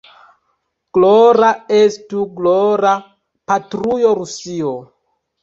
[0.97, 1.49] Glora
[1.81, 2.95] estu, glora,
[3.53, 4.75] patrujo Rusio!